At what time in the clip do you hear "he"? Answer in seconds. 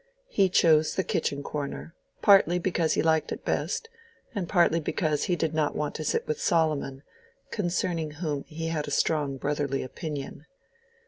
0.29-0.49, 2.93-3.03, 5.25-5.35, 8.45-8.69